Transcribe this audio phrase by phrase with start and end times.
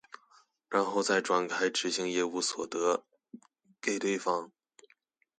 [0.67, 3.05] 然後再轉開執行業務所得
[3.81, 4.51] 給對方